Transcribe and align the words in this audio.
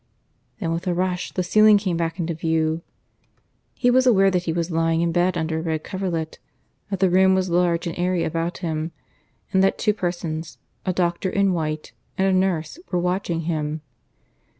Then 0.59 0.71
with 0.71 0.87
a 0.87 0.95
rush 0.95 1.31
the 1.31 1.43
ceiling 1.43 1.77
came 1.77 1.95
back 1.95 2.17
into 2.17 2.33
view: 2.33 2.81
he 3.75 3.91
was 3.91 4.07
aware 4.07 4.31
that 4.31 4.45
he 4.45 4.51
was 4.51 4.71
lying 4.71 5.01
in 5.01 5.11
bed 5.11 5.37
under 5.37 5.59
a 5.59 5.61
red 5.61 5.83
coverlet; 5.83 6.39
that 6.89 6.99
the 6.99 7.09
room 7.11 7.35
was 7.35 7.51
large 7.51 7.85
and 7.85 7.95
airy 7.99 8.23
about 8.23 8.57
him; 8.65 8.93
and 9.53 9.63
that 9.63 9.77
two 9.77 9.93
persons, 9.93 10.57
a 10.87 10.91
doctor 10.91 11.29
in 11.29 11.53
white 11.53 11.91
and 12.17 12.27
a 12.27 12.33
nurse, 12.33 12.79
were 12.89 12.97
watching 12.97 13.41
him. 13.41 13.81